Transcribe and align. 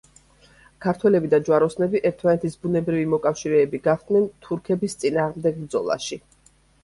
ქართველები 0.85 1.27
და 1.33 1.39
ჯვაროსნები 1.49 2.01
ერთმანეთის 2.11 2.55
ბუნებრივი 2.63 3.05
მოკავშირეები 3.13 3.81
გახდნენ 3.89 4.25
თურქებთან 4.49 4.95
წინააღმდეგ 5.05 5.61
ბრძოლაში. 5.67 6.19